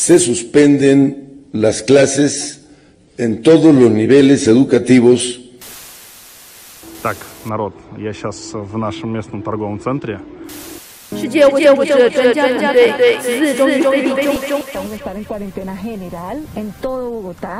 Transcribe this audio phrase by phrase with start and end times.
[0.00, 2.60] se suspenden las clases
[3.18, 5.40] en todos los niveles educativos.
[7.02, 10.18] Так, народ, я сейчас в нашем местном торговом центре.
[11.12, 11.24] Vamos
[14.92, 17.58] a estar en cuarentena general en todo Bogotá.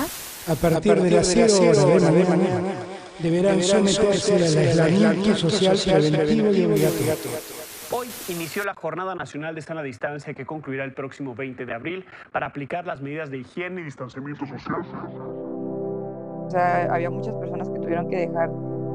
[0.48, 2.72] A partir de las 0 horas de mañana
[3.20, 7.59] deberán someterse al aislamiento social preventivo y obligatorio.
[7.93, 12.05] Hoy inició la Jornada Nacional de Sana Distancia que concluirá el próximo 20 de abril
[12.31, 14.81] para aplicar las medidas de higiene y distanciamiento social.
[16.45, 18.49] O sea, había muchas personas que tuvieron que dejar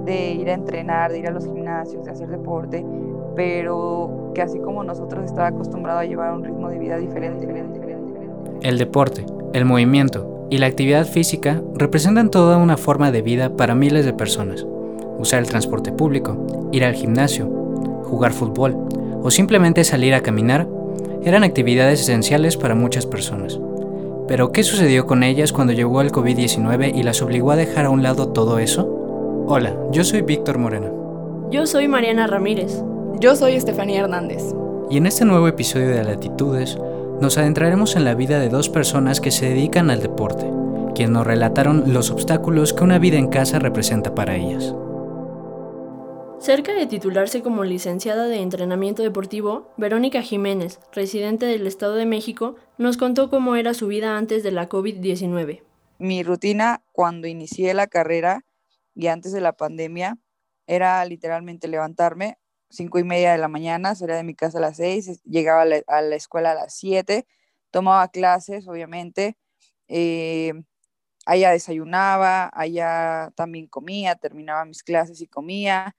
[0.07, 2.87] de ir a entrenar, de ir a los gimnasios, de hacer deporte,
[3.35, 7.75] pero que así como nosotros estaba acostumbrado a llevar un ritmo de vida diferente, diferente,
[7.75, 8.67] diferente, diferente.
[8.67, 13.75] El deporte, el movimiento y la actividad física representan toda una forma de vida para
[13.75, 14.67] miles de personas.
[15.19, 17.56] Usar el transporte público, ir al gimnasio,
[18.07, 18.77] jugar fútbol
[19.23, 20.67] o simplemente salir a caminar
[21.25, 23.59] eran actividades esenciales para muchas personas.
[24.29, 27.91] Pero, ¿qué sucedió con ellas cuando llegó el COVID-19 y las obligó a dejar a
[27.91, 29.45] un lado todo eso?
[29.47, 31.49] Hola, yo soy Víctor Moreno.
[31.51, 32.83] Yo soy Mariana Ramírez.
[33.21, 34.43] Yo soy Estefanía Hernández.
[34.91, 36.79] Y en este nuevo episodio de Latitudes,
[37.21, 40.51] nos adentraremos en la vida de dos personas que se dedican al deporte,
[40.95, 44.75] quienes nos relataron los obstáculos que una vida en casa representa para ellas.
[46.47, 52.55] Cerca de titularse como licenciada de entrenamiento deportivo, Verónica Jiménez, residente del Estado de México,
[52.79, 55.65] nos contó cómo era su vida antes de la COVID-19.
[55.99, 58.45] Mi rutina cuando inicié la carrera
[58.95, 60.19] y antes de la pandemia
[60.69, 62.39] era literalmente levantarme
[62.71, 66.01] cinco y media de la mañana, salía de mi casa a las seis, llegaba a
[66.01, 67.27] la, escuela a las siete,
[67.73, 69.37] tomaba clases, obviamente,
[69.89, 70.53] eh,
[71.25, 75.97] allá desayunaba, allá también comía, terminaba mis clases y comía,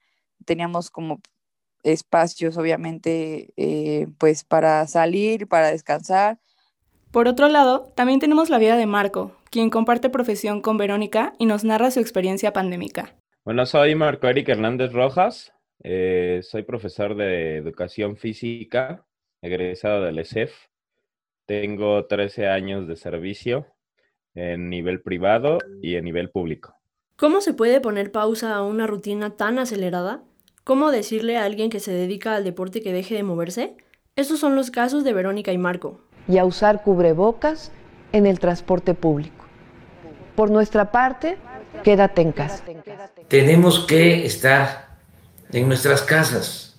[0.48, 1.20] teníamos como
[1.84, 6.38] espacios, obviamente, eh, pues para salir, para descansar.
[7.12, 11.46] Por otro lado, también tenemos la vida de Marco, quien comparte profesión con Verónica y
[11.46, 13.14] nos narra su experiencia pandémica.
[13.44, 15.52] Bueno, soy Marco Eric Hernández Rojas,
[15.84, 19.06] eh, soy profesor de educación física,
[19.42, 20.52] egresado del ESEF.
[21.46, 23.66] Tengo 13 años de servicio
[24.34, 26.74] en nivel privado y en nivel público.
[27.16, 30.22] ¿Cómo se puede poner pausa a una rutina tan acelerada?
[30.68, 33.74] ¿Cómo decirle a alguien que se dedica al deporte que deje de moverse?
[34.16, 36.02] Estos son los casos de Verónica y Marco.
[36.28, 37.72] Y a usar cubrebocas
[38.12, 39.46] en el transporte público.
[40.36, 41.38] Por nuestra parte,
[41.84, 42.62] quédate en casa.
[43.28, 44.98] Tenemos que estar
[45.52, 46.76] en nuestras casas.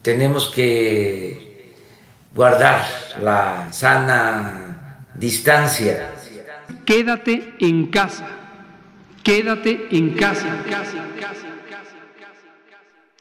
[0.00, 1.74] Tenemos que
[2.34, 2.86] guardar
[3.20, 6.10] la sana distancia.
[6.86, 8.26] Quédate en casa.
[9.22, 10.64] Quédate en casa.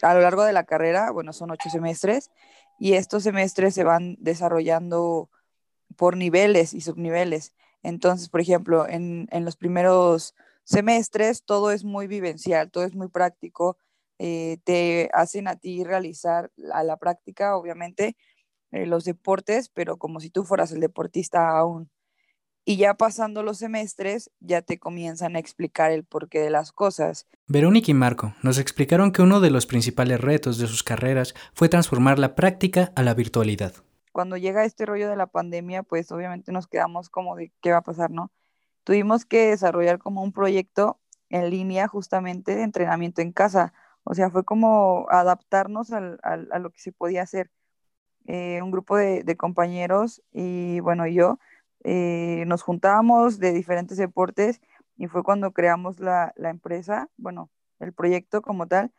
[0.02, 2.32] A lo largo de la carrera, bueno, son ocho semestres
[2.80, 5.30] y estos semestres se van desarrollando
[5.96, 7.54] por niveles y subniveles.
[7.84, 13.08] Entonces, por ejemplo, en, en los primeros semestres todo es muy vivencial, todo es muy
[13.08, 13.78] práctico,
[14.20, 18.18] eh, te hacen a ti realizar a la práctica, obviamente,
[18.72, 21.90] eh, los deportes, pero como si tú fueras el deportista aún.
[22.70, 27.26] Y ya pasando los semestres, ya te comienzan a explicar el porqué de las cosas.
[27.48, 31.70] Verónica y Marco nos explicaron que uno de los principales retos de sus carreras fue
[31.70, 33.72] transformar la práctica a la virtualidad.
[34.12, 37.78] Cuando llega este rollo de la pandemia, pues obviamente nos quedamos como de qué va
[37.78, 38.34] a pasar, ¿no?
[38.84, 41.00] Tuvimos que desarrollar como un proyecto
[41.30, 43.72] en línea justamente de entrenamiento en casa.
[44.04, 47.50] O sea, fue como adaptarnos al, al, a lo que se podía hacer.
[48.26, 51.40] Eh, un grupo de, de, compañeros y bueno, yo
[51.84, 54.62] eh, nos juntábamos de diferentes deportes
[54.98, 57.50] y fue cuando creamos la, la, empresa, bueno,
[57.80, 58.92] el proyecto como tal,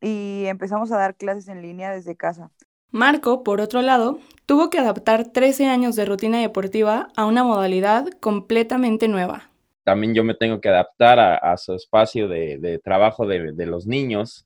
[0.00, 2.50] y empezamos a dar clases en línea desde casa.
[2.90, 8.08] Marco, por otro lado, tuvo que adaptar 13 años de rutina deportiva a una modalidad
[8.20, 9.50] completamente nueva.
[9.84, 13.66] También yo me tengo que adaptar a, a su espacio de, de trabajo de, de,
[13.66, 14.44] los niños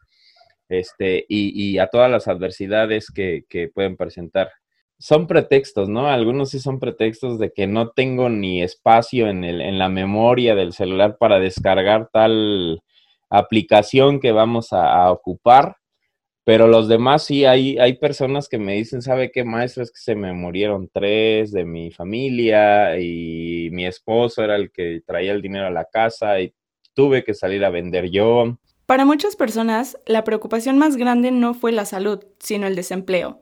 [0.68, 4.50] este, y, y, a todas las adversidades que, que pueden presentar
[5.02, 6.06] son pretextos, ¿no?
[6.06, 10.54] Algunos sí son pretextos de que no tengo ni espacio en, el, en la memoria
[10.54, 12.80] del celular para descargar tal
[13.28, 15.76] aplicación que vamos a, ocupar,
[16.44, 19.82] pero los demás sí, hay, hay personas que me dicen, ¿sabe qué, maestro?
[19.82, 25.02] Es que se me murieron tres de mi familia y mi esposo era el que
[25.04, 26.54] traía el dinero a la casa y
[26.94, 28.56] tuve que salir a vender yo.
[28.86, 33.40] Para muchas personas, la preocupación más grande no fue la salud, sino el desempleo.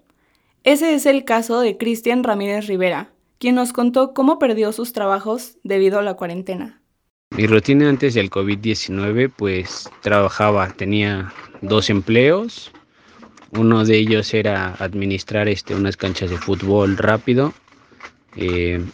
[0.62, 5.56] Ese es el caso de Cristian Ramírez Rivera, quien nos contó cómo perdió sus trabajos
[5.62, 6.82] debido a la cuarentena.
[7.30, 12.72] Mi rutina antes del COVID-19, pues trabajaba, tenía dos empleos.
[13.52, 17.54] Uno de ellos era administrar este, unas canchas de fútbol rápido
[18.36, 18.84] eh,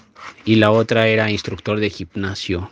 [0.45, 2.71] y la otra era instructor de gimnasio.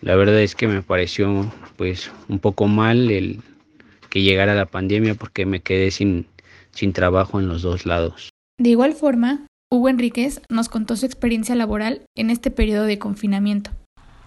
[0.00, 3.40] La verdad es que me pareció pues un poco mal el
[4.08, 6.26] que llegara la pandemia porque me quedé sin,
[6.78, 8.30] sin trabajo en los dos lados.
[8.58, 13.70] De igual forma, Hugo Enríquez nos contó su experiencia laboral en este periodo de confinamiento.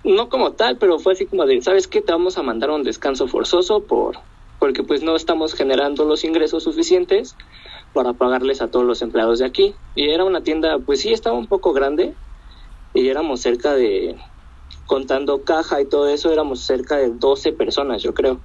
[0.04, 2.02] No como tal, pero fue así como de, ¿sabes qué?
[2.02, 4.18] Te vamos a mandar un descanso forzoso por
[4.60, 7.36] porque pues no estamos generando los ingresos suficientes
[7.94, 9.74] para pagarles a todos los empleados de aquí.
[9.96, 12.14] Y era una tienda, pues sí, estaba un poco grande
[12.94, 14.18] y éramos cerca de,
[14.86, 18.40] contando caja y todo eso, éramos cerca de 12 personas, yo creo.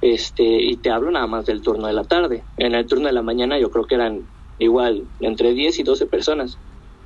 [0.00, 2.44] Este, y te hablo nada más del turno de la tarde.
[2.56, 4.26] En el turno de la mañana yo creo que eran
[4.58, 6.58] igual entre 10 y 12 personas.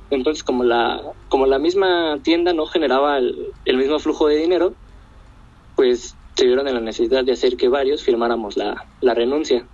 [0.09, 4.73] Entonces, como la, como la misma tienda no generaba el, mismo flujo de dinero,
[5.75, 9.65] pues se vieron en la necesidad de hacer que varios firmáramos la, la renuncia.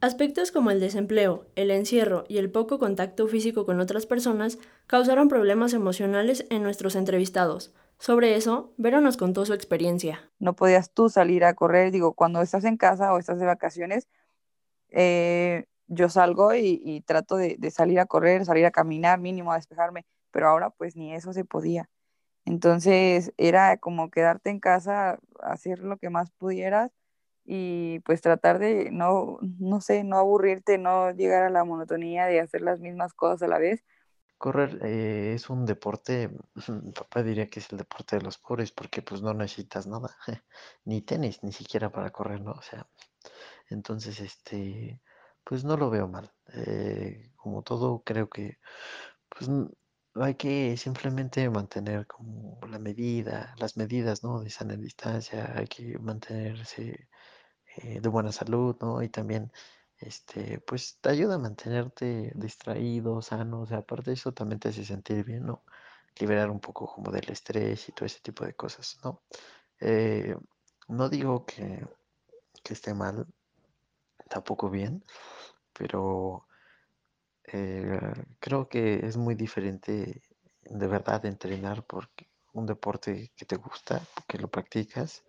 [0.00, 5.28] Aspectos como el desempleo, el encierro y el poco contacto físico con otras personas causaron
[5.28, 7.72] problemas emocionales en nuestros entrevistados.
[8.02, 10.28] Sobre eso, Vero nos contó su experiencia.
[10.40, 14.08] No podías tú salir a correr, digo, cuando estás en casa o estás de vacaciones,
[14.90, 19.56] eh, yo salgo y, trato de, de, salir a correr, salir a caminar, mínimo a
[19.56, 21.88] despejarme, pero ahora pues ni eso se podía.
[22.44, 26.92] Entonces era como quedarte en casa, hacer lo que más pudieras
[27.44, 32.40] y pues tratar de no, no sé, no aburrirte, no llegar a la monotonía de
[32.40, 33.84] hacer las mismas cosas a la vez.
[34.42, 36.28] Correr eh, es un deporte,
[36.96, 40.16] papá diría que es el deporte de los pobres porque pues no necesitas nada,
[40.84, 42.50] ni tenis, ni siquiera para correr, ¿no?
[42.52, 42.88] O sea,
[43.70, 45.00] entonces este,
[45.44, 46.32] pues no lo veo mal.
[46.54, 48.58] Eh, como todo, creo que
[49.28, 49.48] pues
[50.16, 54.40] hay que simplemente mantener como la medida, las medidas, ¿no?
[54.40, 57.08] De sana distancia, hay que mantenerse
[57.76, 59.02] eh, de buena salud, ¿no?
[59.02, 59.52] Y también,
[60.06, 64.68] este, pues te ayuda a mantenerte distraído, sano, o sea, aparte de eso también te
[64.68, 65.64] hace sentir bien, ¿no?
[66.18, 69.22] Liberar un poco como del estrés y todo ese tipo de cosas, ¿no?
[69.80, 70.36] Eh,
[70.88, 71.86] no digo que,
[72.62, 73.26] que esté mal,
[74.28, 75.04] tampoco bien,
[75.72, 76.46] pero
[77.44, 78.00] eh,
[78.40, 80.22] creo que es muy diferente
[80.64, 82.08] de verdad entrenar por
[82.52, 85.24] un deporte que te gusta, que lo practicas,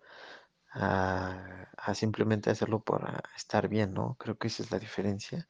[0.74, 4.16] a, simplemente hacerlo por estar bien, ¿no?
[4.18, 5.48] Creo que esa es la diferencia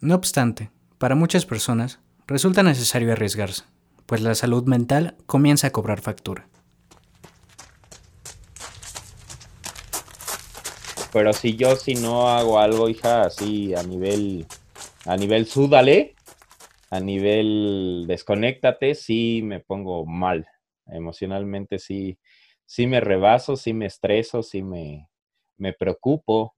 [0.00, 3.62] No obstante, para muchas personas resulta necesario arriesgarse,
[4.06, 6.48] pues la salud mental comienza a cobrar factura.
[11.16, 14.44] Pero si yo si no hago algo, hija, así a nivel
[15.06, 16.14] a nivel súdale,
[16.90, 20.46] a nivel desconéctate, sí me pongo mal.
[20.86, 22.18] Emocionalmente sí
[22.66, 25.08] sí me rebaso, sí me estreso, sí me,
[25.56, 26.54] me preocupo.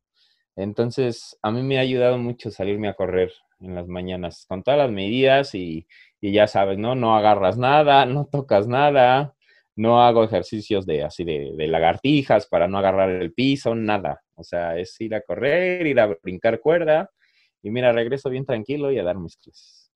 [0.56, 4.78] Entonces, a mí me ha ayudado mucho salirme a correr en las mañanas con todas
[4.78, 5.86] las medidas y,
[6.20, 6.96] y, ya sabes, ¿no?
[6.96, 9.36] No agarras nada, no tocas nada,
[9.76, 14.20] no hago ejercicios de así de, de, lagartijas para no agarrar el piso, nada.
[14.38, 17.11] O sea, es ir a correr, ir a brincar cuerda
[17.62, 19.92] y mira, regreso bien tranquilo y a dar mis clases.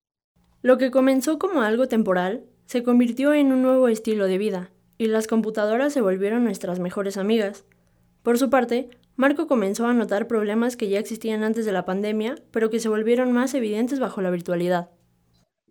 [0.63, 5.07] Lo que comenzó como algo temporal se convirtió en un nuevo estilo de vida y
[5.07, 7.65] las computadoras se volvieron nuestras mejores amigas.
[8.23, 12.37] Por su parte, Marco comenzó a notar problemas que ya existían antes de la pandemia,
[12.51, 14.91] pero que se volvieron más evidentes bajo la virtualidad.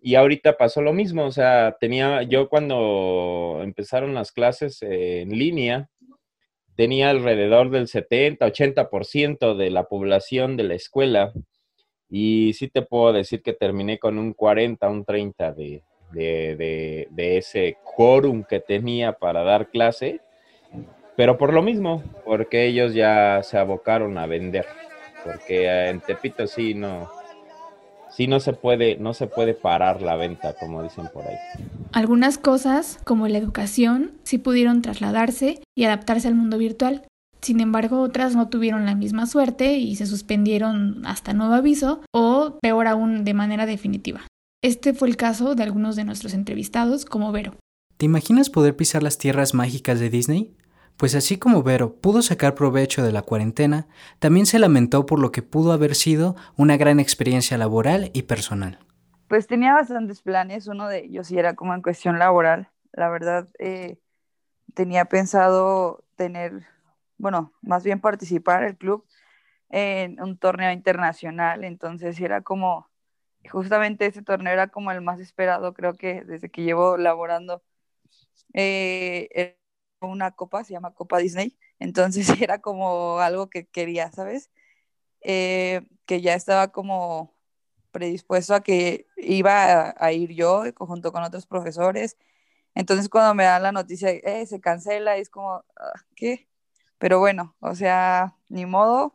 [0.00, 5.88] Y ahorita pasó lo mismo, o sea, tenía yo cuando empezaron las clases en línea,
[6.76, 11.32] tenía alrededor del 70, 80% de la población de la escuela.
[12.08, 17.36] Y sí te puedo decir que terminé con un 40, un 30 de, de, de
[17.38, 20.20] ese quórum que tenía para dar clase,
[21.16, 24.66] pero por lo mismo, porque ellos ya se abocaron a vender,
[25.24, 27.10] porque en Tepito sí no,
[28.16, 31.36] sí no se puede, no se puede parar la venta, como dicen por ahí.
[31.92, 37.06] Algunas cosas, como la educación, sí pudieron trasladarse y adaptarse al mundo virtual.
[37.40, 42.58] Sin embargo, otras no tuvieron la misma suerte y se suspendieron hasta nuevo aviso o,
[42.62, 44.20] peor aún, de manera definitiva.
[44.62, 47.56] Este fue el caso de algunos de nuestros entrevistados, como Vero.
[47.96, 50.56] ¿Te imaginas poder pisar las tierras mágicas de Disney?
[50.96, 53.86] Pues así como Vero pudo sacar provecho de la cuarentena,
[54.18, 58.78] también se lamentó por lo que pudo haber sido una gran experiencia laboral y personal.
[59.28, 62.68] Pues tenía bastantes planes, uno de ellos y era como en cuestión laboral.
[62.92, 63.98] La verdad, eh,
[64.74, 66.66] tenía pensado tener
[67.22, 69.06] bueno, más bien participar el club
[69.70, 72.90] en un torneo internacional, entonces era como,
[73.48, 77.62] justamente ese torneo era como el más esperado, creo que desde que llevo laborando
[78.54, 79.56] eh,
[80.10, 84.50] una copa, se llama Copa Disney, entonces era como algo que quería, ¿sabes?
[85.20, 87.34] Eh, que ya estaba como
[87.92, 92.16] predispuesto a que iba a, ir yo junto con otros profesores.
[92.74, 96.48] Entonces cuando me dan la noticia, eh, se cancela, es como, ah, ¿qué?
[96.98, 99.14] Pero bueno, o sea, ni modo.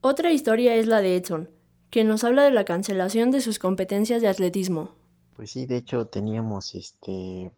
[0.00, 1.50] Otra historia es la de Edson,
[1.90, 4.94] que nos habla de la cancelación de sus competencias de atletismo.
[5.34, 7.52] Pues sí, de hecho teníamos este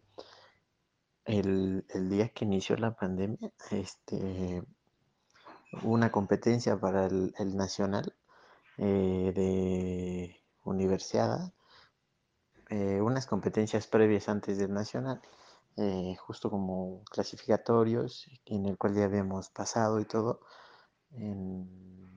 [1.25, 4.63] el, día que inició la pandemia, este
[5.83, 8.15] una competencia para el, nacional
[8.77, 11.53] eh, de universidad,
[12.69, 15.21] eh, unas competencias previas antes del nacional
[15.77, 20.39] eh, justo como clasificatorios, en el cual ya habíamos pasado y todo,
[21.11, 22.13] en,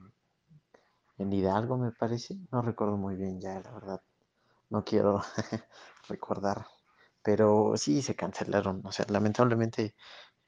[1.17, 4.01] en Hidalgo me parece, no recuerdo muy bien ya, la verdad,
[4.69, 5.21] no quiero
[6.07, 6.65] recordar,
[7.23, 9.95] pero sí se cancelaron, o sea, lamentablemente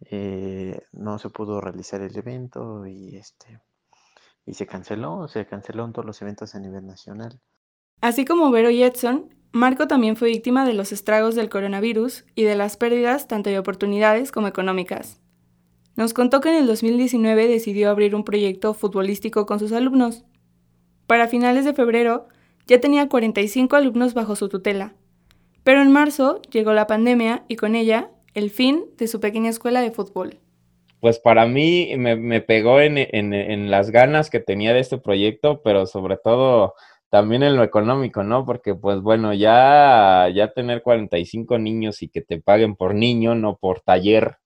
[0.05, 3.59] eh, no se pudo realizar el evento y este
[4.45, 7.39] y se canceló, se cancelaron todos los eventos a nivel nacional.
[8.01, 12.43] Así como Vero y Edson, Marco también fue víctima de los estragos del coronavirus y
[12.43, 15.21] de las pérdidas tanto de oportunidades como económicas.
[15.95, 20.23] Nos contó que en el 2019 decidió abrir un proyecto futbolístico con sus alumnos.
[21.05, 22.27] Para finales de febrero
[22.65, 24.95] ya tenía 45 alumnos bajo su tutela.
[25.63, 29.81] Pero en marzo llegó la pandemia y con ella el fin de su pequeña escuela
[29.81, 30.39] de fútbol.
[30.99, 35.87] Pues para mí me, pegó en, en las ganas que tenía de este proyecto, pero
[35.87, 36.75] sobre todo
[37.11, 38.45] también en lo económico, ¿no?
[38.45, 43.57] Porque pues bueno, ya, ya tener 45 niños y que te paguen por niño, no
[43.57, 44.37] por taller,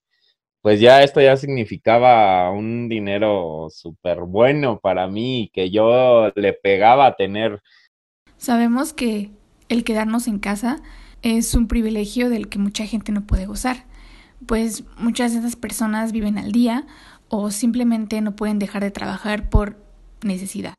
[0.65, 7.05] pues ya esto ya significaba un dinero súper bueno para mí que yo le pegaba
[7.05, 7.61] a tener.
[8.37, 9.29] Sabemos que
[9.69, 10.81] el quedarnos en casa
[11.25, 13.85] es un privilegio del que mucha gente no puede gozar,
[14.45, 16.85] pues muchas de esas personas viven al día
[17.29, 19.75] o simplemente no pueden dejar de trabajar por
[20.21, 20.75] necesidad.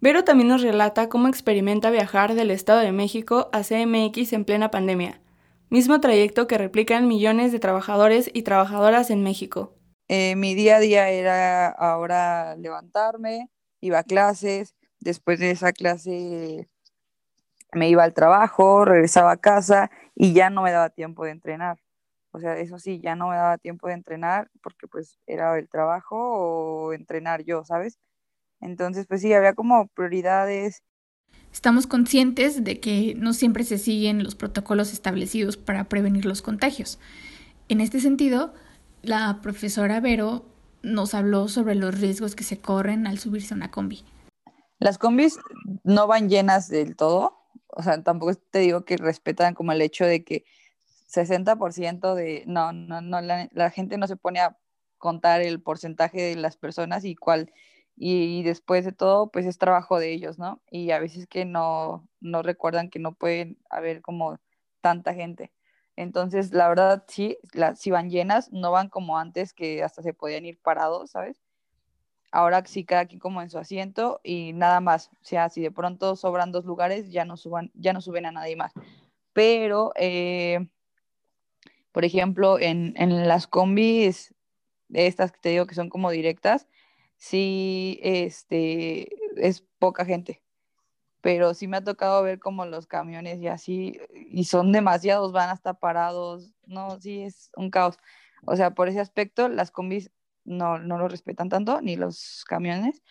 [0.00, 4.70] Vero también nos relata cómo experimenta viajar del Estado de México a CMX en plena
[4.70, 5.20] pandemia,
[5.68, 9.74] mismo trayecto que replican millones de trabajadores y trabajadoras en México.
[10.06, 13.50] Eh, mi día a día era ahora levantarme,
[13.80, 16.68] iba a clases, después de esa clase
[17.72, 21.78] me iba al trabajo, regresaba a casa y ya no me daba tiempo de entrenar.
[22.30, 25.68] O sea, eso sí, ya no me daba tiempo de entrenar porque pues era el
[25.68, 27.98] trabajo o entrenar yo, ¿sabes?
[28.60, 30.82] Entonces, pues sí, había como prioridades.
[31.52, 36.98] Estamos conscientes de que no siempre se siguen los protocolos establecidos para prevenir los contagios.
[37.68, 38.52] En este sentido,
[39.02, 40.44] la profesora Vero
[40.82, 44.04] nos habló sobre los riesgos que se corren al subirse a una combi.
[44.78, 45.38] Las combis
[45.82, 47.37] no van llenas del todo,
[47.78, 50.44] o sea, tampoco te digo que respetan como el hecho de que
[51.08, 54.58] 60% de, no, no, no, la, la gente no se pone a
[54.98, 57.52] contar el porcentaje de las personas y cuál
[58.00, 60.62] y, después de todo, pues es trabajo de ellos, ¿no?
[60.70, 64.38] Y a veces que no, no recuerdan que no pueden haber como
[64.80, 65.52] tanta gente.
[65.96, 70.14] Entonces, la verdad, sí, las, si van llenas, no van como antes que hasta se
[70.14, 71.40] podían ir parados, ¿sabes?
[72.30, 75.10] Ahora sí, cada quien como en su asiento y nada más.
[75.14, 78.32] O sea, si de pronto sobran dos lugares, ya no, suban, ya no suben a
[78.32, 78.72] nadie más.
[79.32, 80.68] Pero, eh,
[81.92, 84.34] por ejemplo, en, en las combis,
[84.92, 86.68] estas que te digo que son como directas,
[87.16, 90.42] sí, este, es poca gente,
[91.20, 95.50] pero sí me ha tocado ver como los camiones y así, y son demasiados, van
[95.50, 97.98] hasta parados, no, sí, es un caos.
[98.46, 100.10] O sea, por ese aspecto, las combis
[100.48, 103.02] no, no lo respetan tanto, ni los camiones,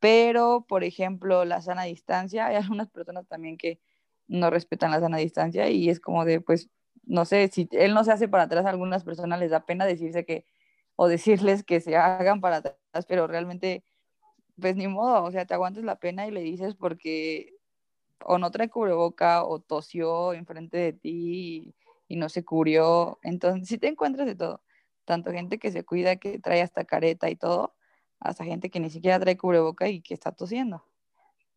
[0.00, 3.80] pero, por ejemplo, la sana distancia, hay algunas personas también que
[4.28, 6.70] no respetan la sana distancia y es como de, pues,
[7.04, 9.86] no sé, si él no se hace para atrás, a algunas personas les da pena
[9.86, 10.44] decirse que,
[10.96, 13.84] o decirles que se hagan para atrás, pero realmente,
[14.60, 17.56] pues ni modo, o sea, te aguantas la pena y le dices porque
[18.24, 21.74] o no trae cubreboca o tosió enfrente de ti
[22.08, 23.18] y, no se cubrió.
[23.22, 24.62] Entonces, si te encuentras de todo,
[25.06, 27.74] tanto gente que se cuida, que trae hasta careta y todo,
[28.20, 30.84] hasta gente que ni siquiera trae cubreboca y que está tosiendo.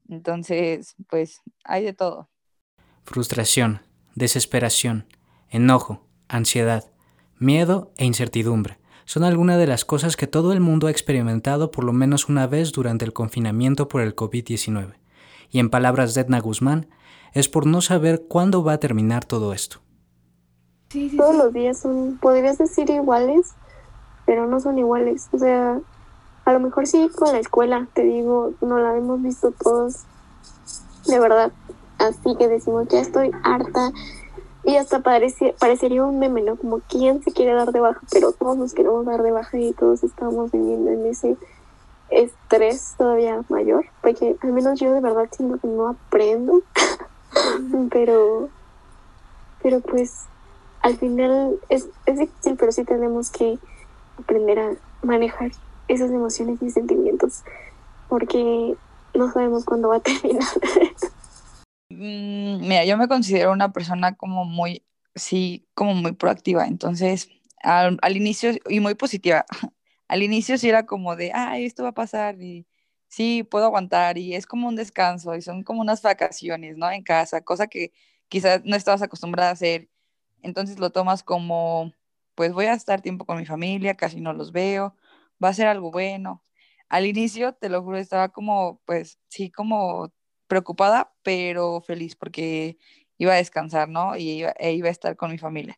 [0.07, 2.29] Entonces, pues hay de todo.
[3.03, 3.81] Frustración,
[4.15, 5.05] desesperación,
[5.49, 6.91] enojo, ansiedad,
[7.37, 8.79] miedo e incertidumbre
[9.09, 12.45] son algunas de las cosas que todo el mundo ha experimentado por lo menos una
[12.45, 14.99] vez durante el confinamiento por el COVID-19.
[15.49, 16.89] Y en palabras de Edna Guzmán,
[17.33, 19.81] es por no saber cuándo va a terminar todo esto.
[21.17, 23.53] Todos los días son, podrías decir iguales,
[24.25, 25.27] pero no son iguales.
[25.31, 25.79] O sea,
[26.45, 30.03] a lo mejor sí con la escuela, te digo, no la hemos visto todos,
[31.05, 31.51] de verdad.
[31.99, 33.91] Así que decimos, ya estoy harta,
[34.63, 36.55] y hasta parece, parecería un meme, ¿no?
[36.55, 39.73] Como quién se quiere dar de baja, pero todos nos queremos dar de baja y
[39.73, 41.37] todos estamos viviendo en ese
[42.09, 46.61] estrés todavía mayor, porque al menos yo de verdad siento que no aprendo,
[47.91, 48.49] pero,
[49.63, 50.25] pero pues
[50.89, 53.59] al final es, es difícil, pero sí tenemos que
[54.17, 54.71] aprender a
[55.03, 55.51] manejar
[55.87, 57.43] esas emociones y sentimientos,
[58.09, 58.75] porque
[59.13, 60.47] no sabemos cuándo va a terminar.
[61.89, 64.83] Mm, mira, yo me considero una persona como muy,
[65.15, 66.65] sí, como muy proactiva.
[66.65, 67.29] Entonces,
[67.61, 69.45] al, al, inicio, y muy positiva,
[70.07, 72.65] al inicio sí era como de, ay, esto va a pasar y
[73.07, 76.89] sí, puedo aguantar y es como un descanso y son como unas vacaciones, ¿no?
[76.91, 77.91] En casa, cosa que
[78.27, 79.89] quizás no estabas acostumbrada a hacer.
[80.43, 81.93] Entonces lo tomas como,
[82.35, 84.95] pues voy a estar tiempo con mi familia, casi no los veo,
[85.43, 86.43] va a ser algo bueno.
[86.89, 90.11] Al inicio, te lo juro, estaba como, pues sí, como
[90.47, 92.77] preocupada, pero feliz porque
[93.17, 94.15] iba a descansar, ¿no?
[94.17, 95.77] Y iba, e iba a estar con mi familia.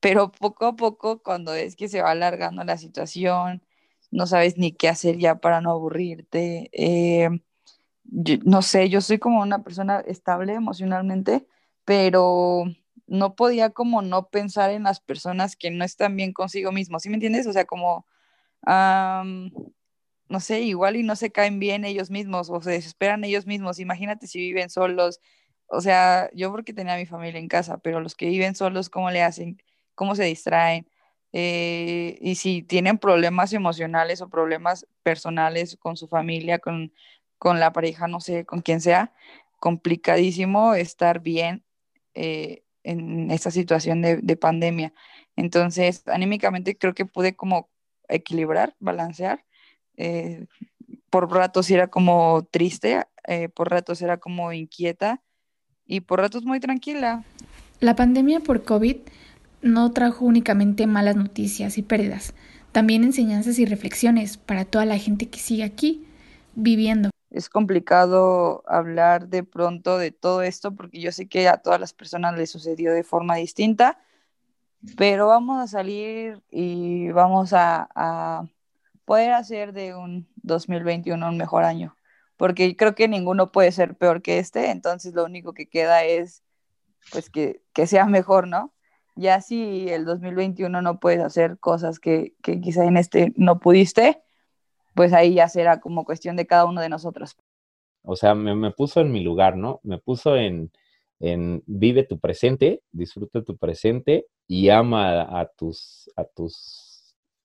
[0.00, 3.62] Pero poco a poco, cuando es que se va alargando la situación,
[4.10, 6.70] no sabes ni qué hacer ya para no aburrirte.
[6.72, 7.30] Eh,
[8.44, 11.46] no sé, yo soy como una persona estable emocionalmente,
[11.84, 12.64] pero
[13.06, 17.08] no podía como no pensar en las personas que no están bien consigo mismos, ¿sí
[17.10, 17.46] me entiendes?
[17.46, 18.06] O sea, como
[20.28, 23.78] no sé, igual y no se caen bien ellos mismos o se desesperan ellos mismos.
[23.78, 25.20] Imagínate si viven solos.
[25.66, 29.10] O sea, yo porque tenía mi familia en casa, pero los que viven solos, ¿cómo
[29.10, 29.62] le hacen?
[29.94, 30.88] ¿Cómo se distraen?
[31.32, 36.92] Eh, y si tienen problemas emocionales o problemas personales con su familia, con,
[37.38, 39.12] con la pareja, no sé, con quien sea,
[39.58, 41.64] complicadísimo estar bien
[42.14, 44.92] eh, en esta situación de, de pandemia.
[45.36, 47.68] Entonces, anímicamente creo que pude como
[48.08, 49.44] equilibrar, balancear
[49.96, 50.46] eh,
[51.10, 55.22] por ratos era como triste, eh, por ratos era como inquieta
[55.86, 57.24] y por ratos muy tranquila.
[57.80, 58.96] La pandemia por COVID
[59.62, 62.34] no trajo únicamente malas noticias y pérdidas,
[62.72, 66.04] también enseñanzas y reflexiones para toda la gente que sigue aquí
[66.54, 67.10] viviendo.
[67.34, 71.92] Es complicado hablar de pronto de todo esto porque yo sé que a todas las
[71.92, 73.98] personas les sucedió de forma distinta,
[74.96, 78.48] pero vamos a salir y vamos a,
[79.04, 81.96] poder hacer de un 2021 un mejor año,
[82.36, 86.44] porque creo que ninguno puede ser peor que este, entonces lo único que queda es
[87.10, 88.72] pues que, que sea mejor, ¿no?
[89.16, 94.23] Ya si el 2021 no puedes hacer cosas que, que quizá en este no pudiste,
[94.94, 97.36] pues ahí ya será como cuestión de cada uno de nosotros.
[98.02, 99.80] O sea, me, me puso en mi lugar, ¿no?
[99.82, 100.70] Me puso en,
[101.20, 106.94] en vive tu presente, disfruta tu presente y ama a, a tus, a tus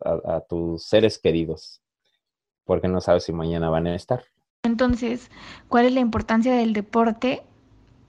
[0.01, 1.81] a, tus seres queridos,
[2.65, 4.23] porque no sabes si mañana van a estar.
[4.63, 5.29] Entonces,
[5.67, 7.43] ¿cuál es la importancia del deporte,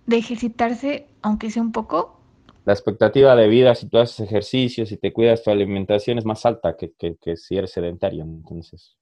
[0.06, 2.16] de ejercitarse, aunque sea un poco?
[2.64, 6.44] La expectativa de vida, si tú haces ejercicios, y te cuidas tu alimentación, es más
[6.44, 8.22] alta que, que, si eres sedentario.
[8.24, 8.96] Entonces,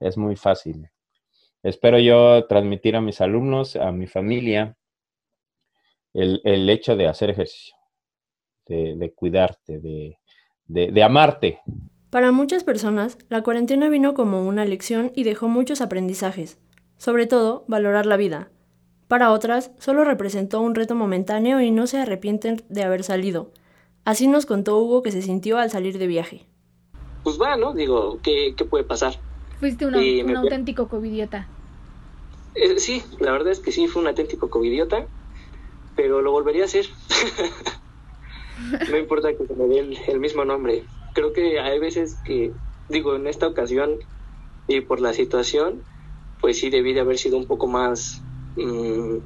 [0.00, 0.90] es muy fácil.
[1.62, 4.76] Espero yo transmitir a mis alumnos, a mi familia,
[6.14, 7.76] el, el hecho de hacer ejercicio,
[8.66, 10.18] de, de cuidarte, de,
[10.64, 11.60] de, de amarte.
[12.10, 16.58] Para muchas personas, la cuarentena vino como una lección y dejó muchos aprendizajes,
[16.96, 18.50] sobre todo valorar la vida.
[19.06, 23.52] Para otras, solo representó un reto momentáneo y no se arrepienten de haber salido.
[24.04, 26.46] Así nos contó Hugo que se sintió al salir de viaje.
[27.22, 27.74] Pues va, ¿no?
[27.74, 29.14] Digo, ¿qué, qué puede pasar?
[29.60, 31.46] Fuiste una, un auténtico covidiota.
[32.54, 35.06] Eh, sí, la verdad es que sí, fue un auténtico covidiota,
[35.94, 36.86] pero lo volvería a hacer.
[38.90, 42.52] no importa que se me dé el mismo nombre creo que hay veces que,
[42.88, 43.98] digo, en esta ocasión
[44.68, 45.82] y por la situación,
[46.40, 48.22] pues sí debí de haber sido un poco más,
[48.56, 49.18] mmm,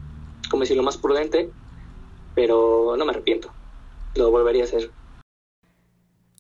[0.51, 1.51] como decirlo, más prudente,
[2.35, 3.51] pero no me arrepiento.
[4.17, 4.91] lo volvería a hacer.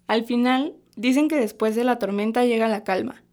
[0.07, 3.23] Al final, dicen que después de la tormenta llega la calma,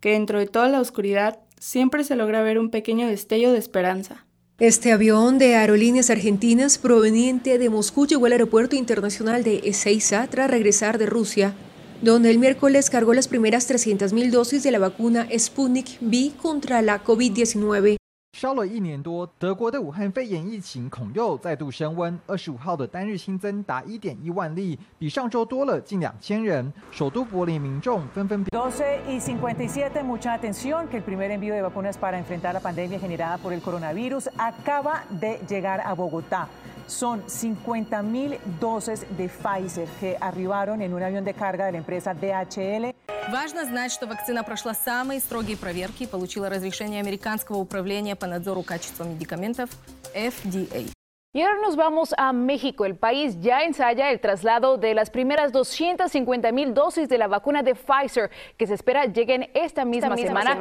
[0.00, 4.26] que dentro de toda la oscuridad siempre se logra ver un pequeño destello de esperanza.
[4.58, 10.50] Este avión de aerolíneas argentinas proveniente de Moscú llegó al aeropuerto internacional de Ezeiza tras
[10.50, 11.54] regresar de Rusia,
[12.02, 17.02] donde el miércoles cargó las primeras 300.000 dosis de la vacuna Sputnik V contra la
[17.02, 17.99] COVID-19.
[18.35, 22.19] 烧了一年多，德国的武汉肺炎疫情恐又再度升温。
[22.27, 26.71] 二十五号的单日新增达一点一万例，比上周多了近两千人。
[26.91, 28.43] 首都柏林民众纷纷。
[28.47, 33.37] 12 y 57, mucha atención, que el primer envío de vacunas para enfrentar la pandemia generada
[33.37, 36.49] por el coronavirus acaba de llegar a Bogotá.
[36.87, 42.13] Son 50.000 dosis de Pfizer que arribaron en un avión de carga de la empresa
[42.13, 42.93] DHL.
[43.31, 48.63] Важно знать, что вакцина прошла самые строгие проверки и получила разрешение Американского управления по надзору
[48.63, 49.69] качества медикаментов
[50.13, 50.91] FDA.
[51.35, 52.85] Y ahora nos vamos a México.
[52.85, 57.61] El país ya ensaya el traslado de las primeras 250 mil dosis de la vacuna
[57.61, 60.57] de Pfizer que se espera lleguen esta misma, semana.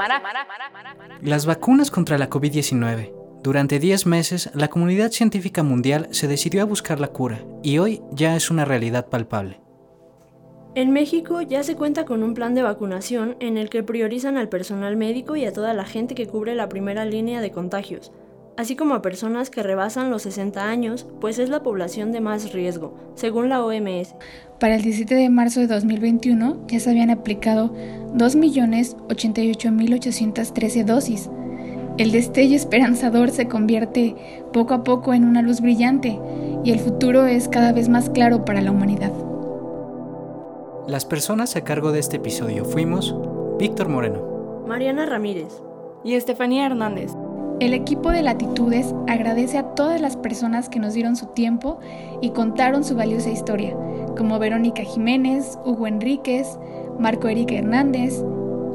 [1.21, 3.13] Las vacunas contra la COVID-19.
[3.45, 8.03] Durante 10 meses, la comunidad científica mundial se decidió a buscar la cura y hoy
[8.11, 9.61] ya es una realidad palpable.
[10.76, 14.50] En México ya se cuenta con un plan de vacunación en el que priorizan al
[14.50, 18.12] personal médico y a toda la gente que cubre la primera línea de contagios,
[18.56, 22.54] así como a personas que rebasan los 60 años, pues es la población de más
[22.54, 24.14] riesgo, según la OMS.
[24.60, 27.74] Para el 17 de marzo de 2021 ya se habían aplicado
[28.16, 31.32] 2.088.813 dosis.
[31.98, 34.16] El destello esperanzador se convierte
[34.54, 36.20] poco a poco en una luz brillante
[36.64, 39.29] y el futuro es cada vez más claro para la humanidad.
[40.90, 43.16] Las personas a cargo de este episodio fuimos
[43.60, 45.62] Víctor Moreno, Mariana Ramírez
[46.04, 47.12] y Estefanía Hernández.
[47.60, 51.80] El equipo de Latitudes agradece a todas las personas que nos dieron su tiempo
[52.22, 53.78] y contaron su valiosa historia,
[54.18, 56.58] como Verónica Jiménez, Hugo Enríquez,
[56.98, 58.26] Marco Erika Hernández,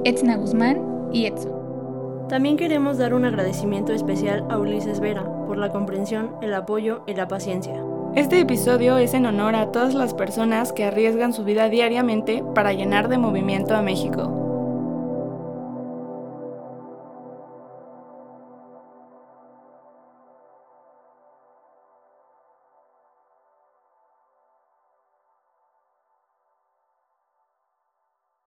[0.05, 2.29] Etzna Guzmán y Edson.
[2.29, 7.14] También queremos dar un agradecimiento especial a Ulises Vera por la comprensión, el apoyo y
[7.14, 7.85] la paciencia.
[8.16, 12.72] Este episodio es en honor a todas las personas que arriesgan su vida diariamente para
[12.72, 14.34] llenar de movimiento a México.